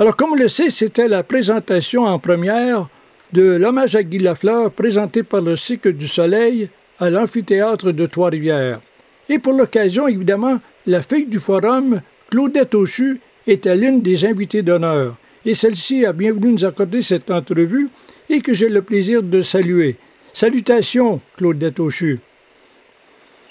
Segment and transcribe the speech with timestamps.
[0.00, 2.88] Alors, comme on le sait, c'était la présentation en première
[3.34, 8.80] de l'hommage à Guy Lafleur présenté par le Cycle du Soleil à l'amphithéâtre de Trois-Rivières.
[9.28, 12.00] Et pour l'occasion, évidemment, la fille du forum,
[12.30, 15.16] Claudette Auchu, était l'une des invitées d'honneur.
[15.44, 17.90] Et celle-ci a bien voulu nous accorder cette entrevue
[18.30, 19.96] et que j'ai le plaisir de saluer.
[20.32, 22.20] Salutations, Claudette Auchu.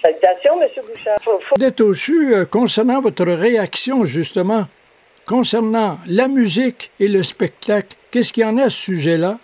[0.00, 0.68] Salutations, M.
[0.88, 1.18] Bouchard.
[1.52, 4.66] Claudette Auchu, euh, concernant votre réaction, justement,
[5.28, 9.38] concernant la musique et le spectacle, qu'est-ce qu'il y en a à ce sujet-là?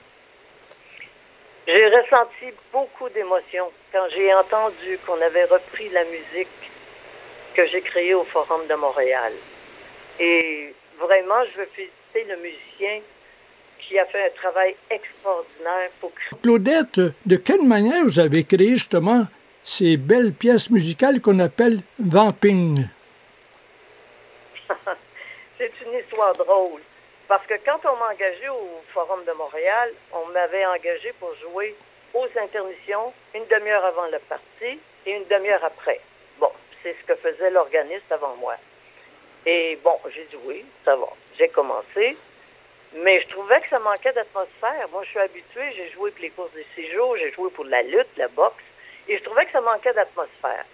[1.66, 6.48] J'ai ressenti beaucoup d'émotions quand j'ai entendu qu'on avait repris la musique
[7.54, 9.32] que j'ai créée au Forum de Montréal.
[10.18, 13.00] Et vraiment, je veux féliciter le musicien
[13.78, 16.12] qui a fait un travail extraordinaire pour
[16.42, 19.26] Claudette, de quelle manière vous avez créé justement
[19.62, 22.86] ces belles pièces musicales qu'on appelle vamping?
[25.64, 26.82] C'est une histoire drôle.
[27.26, 31.74] Parce que quand on m'a engagé au Forum de Montréal, on m'avait engagé pour jouer
[32.12, 36.00] aux intermissions une demi-heure avant le parti et une demi-heure après.
[36.38, 36.50] Bon,
[36.82, 38.56] c'est ce que faisait l'organiste avant moi.
[39.46, 41.08] Et bon, j'ai dit oui, ça va.
[41.38, 42.14] J'ai commencé.
[42.96, 44.86] Mais je trouvais que ça manquait d'atmosphère.
[44.92, 47.80] Moi, je suis habituée, j'ai joué pour les courses de séjour, j'ai joué pour la
[47.80, 48.62] lutte, la boxe,
[49.08, 50.66] et je trouvais que ça manquait d'atmosphère.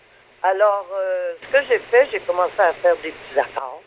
[0.42, 3.80] Alors, euh, ce que j'ai fait, j'ai commencé à faire des petits accords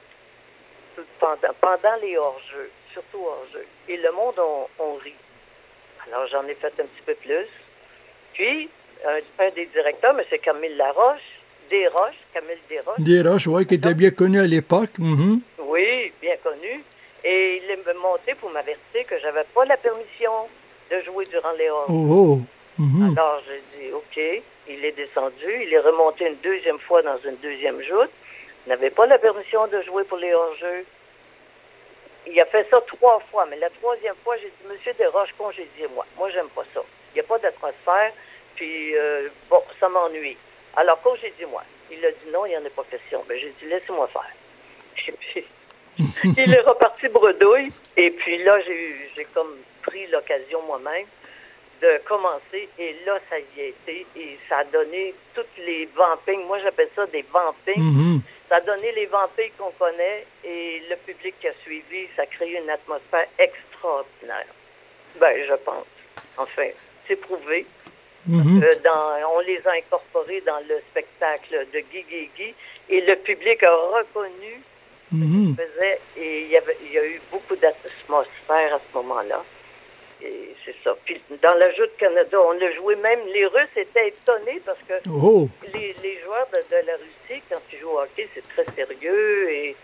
[1.20, 3.66] pendant, pendant les hors-jeux, surtout hors-jeux.
[3.88, 4.36] Et le monde,
[4.80, 5.16] on, rit.
[6.08, 7.48] Alors, j'en ai fait un petit peu plus.
[8.34, 8.70] Puis,
[9.06, 10.40] un, des directeurs, M.
[10.42, 11.22] Camille Laroche,
[11.70, 13.00] Desroches, Camille Desroches.
[13.00, 14.98] Desroches, oui, qui était bien connu à l'époque.
[15.00, 15.40] Mm-hmm.
[15.60, 16.84] Oui, bien connu.
[17.24, 20.32] Et il est monté pour m'avertir que j'avais pas la permission
[20.92, 21.86] de jouer durant les hors.
[21.90, 22.82] Oh, oh.
[22.82, 23.12] Mm-hmm.
[23.18, 24.44] Alors, j'ai dit, OK.
[24.68, 25.64] Il est descendu.
[25.66, 28.12] Il est remonté une deuxième fois dans une deuxième joute
[28.68, 30.86] n'avait pas la permission de jouer pour les hors-jeux.
[32.28, 36.06] Il a fait ça trois fois, mais la troisième fois, j'ai dit, Monsieur Desroches, congédiez-moi.
[36.18, 36.82] Moi, j'aime pas ça.
[37.12, 38.14] Il n'y a pas d'atmosphère,
[38.56, 40.38] puis euh, bon, ça m'ennuie.
[40.76, 41.64] Alors, congédiez-moi.
[41.92, 43.24] Il a dit non, il n'y en a pas question.
[43.28, 44.32] Mais ben, j'ai dit, laissez-moi faire.
[45.08, 45.46] Et puis,
[46.38, 51.06] il est reparti bredouille, et puis là, j'ai comme pris l'occasion moi-même
[51.84, 52.70] de commencer.
[52.80, 54.06] Et là, ça y a été.
[54.16, 56.46] Et ça a donné toutes les vampings.
[56.48, 57.76] Moi, j'appelle ça des vampings.
[57.76, 58.20] Mm-hmm.
[58.50, 62.08] Ça a donné les vampires qu'on connaît et le public qui a suivi.
[62.16, 64.54] Ça a créé une atmosphère extraordinaire.
[65.20, 65.86] Ben, je pense.
[66.38, 66.70] Enfin,
[67.08, 67.66] c'est prouvé.
[68.30, 68.64] Mm-hmm.
[68.64, 72.54] Euh, dans, on les a incorporés dans le spectacle de Guy Guy Guy
[72.90, 74.62] et le public a reconnu
[75.12, 75.46] ce mm-hmm.
[75.46, 79.44] qu'il faisait et il y, avait, il y a eu beaucoup d'atmosphère à ce moment-là
[80.20, 80.96] c'est ça.
[81.06, 83.20] Puis dans la de Canada, on a joué même.
[83.34, 85.48] Les Russes étaient étonnés parce que oh.
[85.74, 89.76] les, joueurs de, la Russie, quand ils jouent au hockey, c'est très sérieux et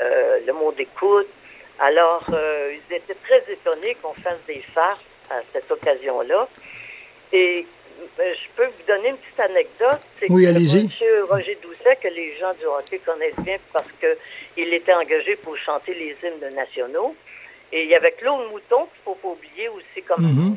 [0.00, 1.28] euh, le monde écoute.
[1.80, 5.00] Alors, euh, ils étaient très étonnés qu'on fasse des farces
[5.30, 6.48] à cette occasion-là.
[7.32, 7.66] Et
[8.18, 10.00] euh, je peux vous donner une petite anecdote.
[10.18, 10.80] C'est oui, allez-y.
[10.80, 10.90] M.
[11.28, 15.94] Roger Doucet, que les gens du hockey connaissent bien parce qu'il était engagé pour chanter
[15.94, 17.14] les hymnes nationaux.
[17.72, 20.56] Et il y avait Claude Mouton, qu'il ne faut pas oublier aussi comme mm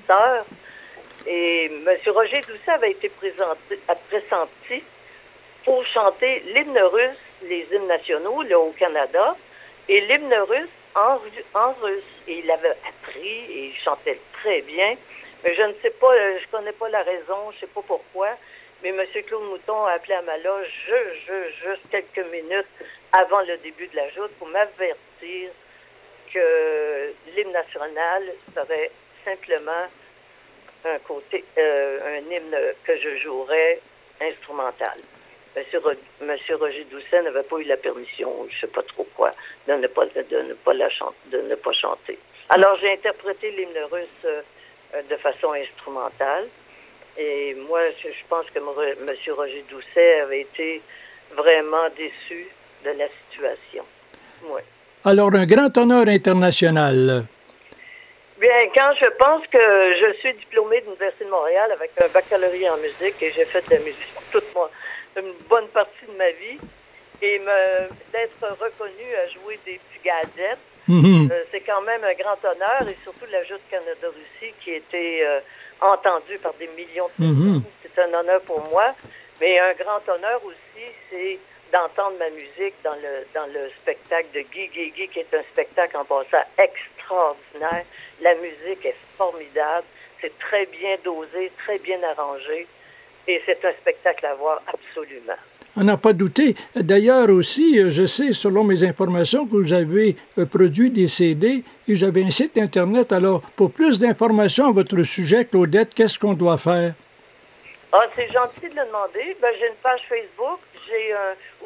[1.27, 1.89] Et M.
[2.07, 3.79] Roger Doucet avait été présenté,
[4.09, 4.83] pressenti
[5.66, 9.35] pour chanter l'hymne russe, les hymnes nationaux, là, au Canada,
[9.89, 11.19] et l'hymne russe en,
[11.53, 12.03] en russe.
[12.27, 14.95] Et il avait appris et il chantait très bien.
[15.43, 17.81] Mais je ne sais pas, euh, je connais pas la raison, je ne sais pas
[17.85, 18.29] pourquoi.
[18.83, 19.01] Mais M.
[19.28, 22.67] Claude Mouton a appelé à ma loge juste, juste quelques minutes
[23.11, 25.49] avant le début de la joute pour m'avertir
[26.34, 28.92] que l'hymne national serait
[29.25, 29.86] simplement
[30.86, 33.80] un côté, euh, un hymne que je jouerais
[34.19, 34.97] instrumental.
[36.22, 39.31] Monsieur, Roger Doucet n'avait pas eu la permission, je ne sais pas trop quoi,
[39.68, 42.18] de ne pas, de ne pas, la chanter, de ne pas chanter.
[42.50, 44.41] Alors j'ai interprété l'hymne russe euh,
[45.09, 46.47] de façon instrumentale.
[47.18, 49.34] Et moi, je pense que M.
[49.36, 50.81] Roger Doucet avait été
[51.36, 52.47] vraiment déçu
[52.86, 53.86] de la situation.
[54.44, 54.62] Oui.
[55.03, 57.26] Alors, un grand honneur international.
[58.40, 62.73] Bien, quand je pense que je suis diplômée de l'Université de Montréal avec un baccalauréat
[62.73, 64.43] en musique et j'ai fait de la musique toute
[65.17, 66.59] une bonne partie de ma vie
[67.22, 67.41] et
[68.14, 71.31] d'être reconnue à jouer des petits gadgets, mm-hmm.
[71.31, 75.26] euh, c'est quand même un grand honneur et surtout l'ajout de Canada-Russie qui a été
[75.26, 75.40] euh,
[75.81, 77.61] entendu par des millions de mm-hmm.
[77.61, 77.64] personnes.
[77.84, 78.93] C'est un honneur pour moi,
[79.40, 81.40] mais un grand honneur aussi, c'est
[81.72, 85.44] d'entendre ma musique dans le, dans le spectacle de Guy Guy Guy, qui est un
[85.52, 87.85] spectacle en passant extraordinaire.
[88.22, 89.85] La musique est formidable.
[90.22, 92.68] C'est très bien dosé, très bien arrangé.
[93.28, 95.40] Et c'est un spectacle à voir absolument.
[95.78, 96.56] On n'a pas douté.
[96.76, 101.94] D'ailleurs aussi, je sais, selon mes informations, que vous avez euh, produit des CD et
[101.94, 103.14] vous avez un site Internet.
[103.14, 106.94] Alors, pour plus d'informations à votre sujet, Claudette, qu'est-ce qu'on doit faire?
[107.94, 109.38] Ah, c'est gentil de le demander.
[109.41, 111.14] Ben, j'ai une page Facebook, j'ai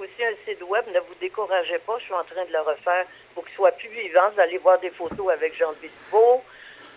[0.06, 0.86] aussi un site web.
[0.94, 3.90] Ne vous découragez pas, je suis en train de le refaire pour qu'il soit plus
[3.90, 4.30] vivant.
[4.34, 6.44] Vous allez voir des photos avec Jean Bispo,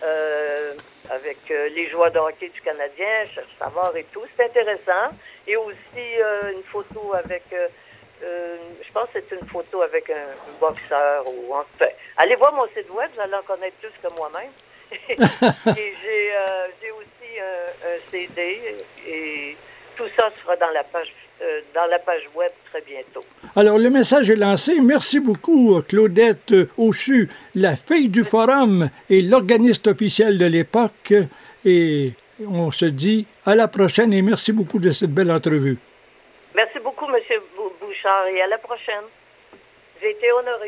[0.03, 0.71] euh,
[1.09, 3.25] avec euh, les joueurs de hockey du Canadien,
[3.57, 4.23] Savard et tout.
[4.35, 5.15] C'est intéressant.
[5.47, 7.43] Et aussi euh, une photo avec,
[8.21, 11.65] je pense que c'est une photo avec un, boxeur ou en.
[12.17, 14.51] Allez voir mon site web, vous allez en connaître plus que moi-même.
[14.91, 18.77] et j'ai aussi un CD
[19.07, 19.55] et
[19.99, 23.23] tout ça sera dans la page euh, dans la page web très bientôt.
[23.55, 24.79] Alors, le message est lancé.
[24.81, 31.13] Merci beaucoup, Claudette Auchu, la fille du forum et l'organiste officiel de l'époque.
[31.65, 32.13] Et
[32.45, 35.77] on se dit à la prochaine et merci beaucoup de cette belle entrevue.
[36.55, 37.15] Merci beaucoup, M.
[37.79, 39.07] Bouchard, et à la prochaine.
[40.01, 40.67] J'ai été honoré.